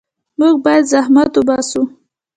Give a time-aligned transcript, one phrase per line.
[0.39, 1.81] موږ باید زحمت وباسو.